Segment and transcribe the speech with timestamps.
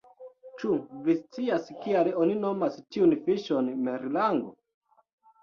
[0.61, 0.77] "Ĉu
[1.07, 4.53] vi scias kial oni nomas tiun fiŝon merlango?"